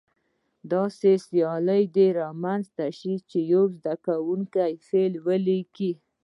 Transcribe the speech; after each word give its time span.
داسې 0.73 1.11
سیالي 1.27 1.83
دې 1.95 2.07
رامنځته 2.21 2.87
شي 2.99 3.13
چې 3.29 3.39
یو 3.53 3.63
زده 3.75 3.93
کوونکی 4.07 4.71
فعل 4.87 5.13
ولیکي. 5.27 5.91